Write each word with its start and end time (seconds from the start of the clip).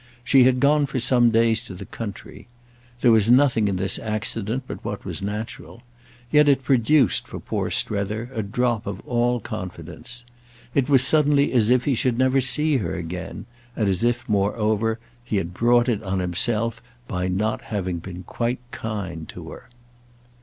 She 0.23 0.45
had 0.45 0.59
gone 0.59 0.87
for 0.87 0.99
some 0.99 1.29
days 1.29 1.63
to 1.65 1.75
the 1.75 1.85
country. 1.85 2.47
There 3.01 3.11
was 3.11 3.29
nothing 3.29 3.67
in 3.67 3.75
this 3.75 3.99
accident 3.99 4.63
but 4.65 4.83
what 4.83 5.05
was 5.05 5.21
natural; 5.21 5.83
yet 6.31 6.49
it 6.49 6.63
produced 6.63 7.27
for 7.27 7.39
poor 7.39 7.69
Strether 7.69 8.31
a 8.33 8.41
drop 8.41 8.87
of 8.87 8.99
all 9.01 9.39
confidence. 9.39 10.23
It 10.73 10.89
was 10.89 11.03
suddenly 11.05 11.53
as 11.53 11.69
if 11.69 11.85
he 11.85 11.93
should 11.93 12.17
never 12.17 12.41
see 12.41 12.77
her 12.77 12.95
again, 12.95 13.45
and 13.75 13.87
as 13.87 14.03
if 14.03 14.27
moreover 14.27 14.97
he 15.23 15.37
had 15.37 15.53
brought 15.53 15.87
it 15.87 16.01
on 16.01 16.17
himself 16.17 16.81
by 17.07 17.27
not 17.27 17.61
having 17.61 17.99
been 17.99 18.23
quite 18.23 18.57
kind 18.71 19.29
to 19.29 19.49
her. 19.51 19.69